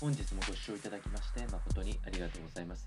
[0.00, 2.86] 本日もご視聴いただきまして誠にありがとうございます。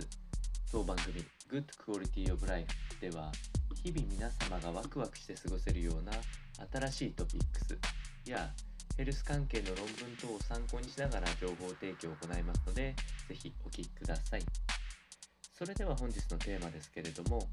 [0.71, 2.67] 当番組 Good Quality of Life
[2.99, 3.31] では
[3.83, 6.11] 日々皆様がワクワクして過ごせるような
[6.73, 7.77] 新しいトピックス
[8.25, 8.49] や
[8.97, 12.95] ヘルス関係の論文等を参考にしながら情報提供を行いますので
[13.29, 14.41] ぜひお聞きください。
[15.55, 17.47] それでは本日のテーマですけれども、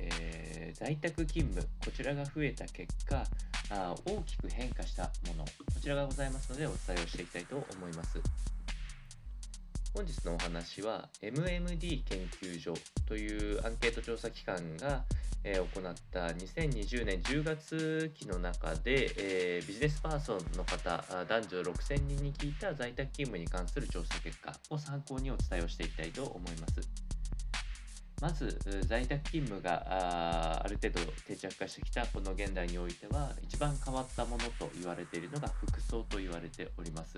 [0.00, 3.22] えー、在宅勤務こちらが増えた結果
[3.68, 5.50] あ大きく変化したものこ
[5.82, 8.18] ちらがございますのでお伝えをしていきたいと思います。
[9.94, 12.72] 本日のお話は MMD 研究所
[13.06, 15.04] というアンケート調査機関が、
[15.44, 27.12] え、行った2020年10月期の中で、え、ビジネスパーソンの方男女6000人に聞いた在宅勤務に関する調査結果を参考にお伝えをしていきたいと思います。
[28.22, 37.16] まず在宅勤務があある程度定着化してきたこの現代においては一番変わったものと言われているのが服装と言われております。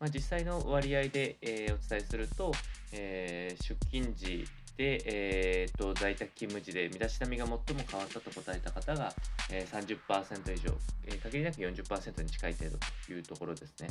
[0.00, 2.52] まあ、実際の割合で、えー、お伝えすると、
[2.92, 4.46] えー、出勤時
[4.78, 9.12] で、えーと、在宅勤務時で身だしなみが最も変わったと答えた方が、
[9.52, 10.72] えー、30%以上、
[11.06, 13.88] えー、限りなく40%に近い程度というところですね。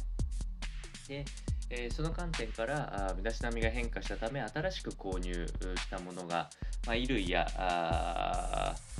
[1.08, 1.25] で
[1.70, 6.50] えー、その観点から身だしなみが変化したため新しく購入したものが、
[6.88, 7.45] まあ、衣類や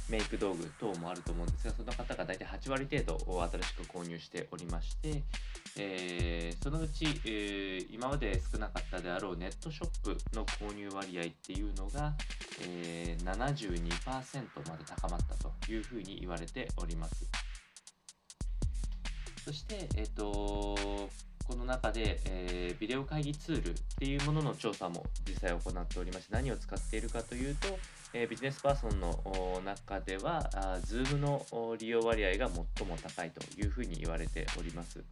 [0.10, 5.24] メイク道具等もあると思うんですがその方が大体8割程度を新しく購入しておりまして、
[5.78, 12.16] えー、そのうち、えー、今まで少なかったであろうネットショップの購入割合っていうのが、
[12.62, 17.30] えー、72%まで高まったというふうに言われております。
[19.46, 21.10] そして、えっ、と
[21.50, 27.80] この中で、えー、ビデオ会議ツールっていうものの調査も実際行っておりまして何を使っているかというと、
[28.14, 31.44] えー、ビジネスパーソンの中ではあ Zoom の
[31.80, 35.04] 利用割合が最も高いというふうに言われております。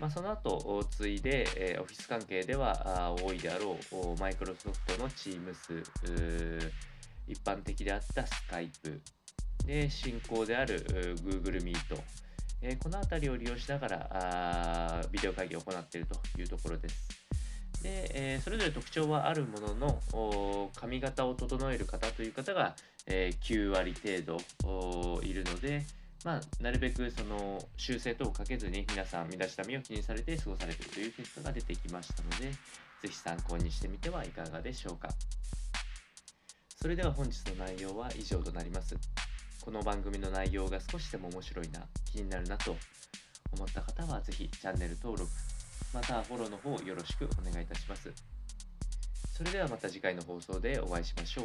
[0.00, 6.70] まあ、その後、次いで、えー、オフィス関係では多いであろうマイクロソフトの Teams、
[7.28, 9.00] 一般的であった Skype、
[9.66, 10.84] で、進行である
[11.22, 12.02] Google Meet、
[12.66, 17.08] え、この辺りを利用しながらあビデオ会議を行っているというところです。
[17.82, 22.74] で、え、それぞれ特徴はあるものの髪型を整える方という方が、
[23.06, 25.84] え、9割程度いるので、
[26.24, 32.56] まあ、なるべくその修正等をかけずに皆さん身だしなみを気にされて過ごされているという結果が出てきましたのでぜ
[33.02, 35.08] ひ参考にしてみてはいかがでしょうか
[36.80, 38.96] それでは本日の内容は以上となります
[39.64, 41.80] この番組の内容が少しでも面白いな
[42.12, 42.76] 気になるなと
[43.50, 45.30] 思った方は是非チャンネル登録
[45.94, 48.12] またフォローの方よろしくお願いいたします
[49.32, 51.44] それではまた次回の放送でお会いしましょ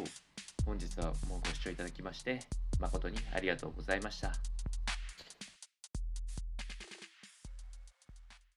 [0.66, 2.40] 本日はもうご視聴いただきまして
[2.78, 4.59] 誠にありがとうございました。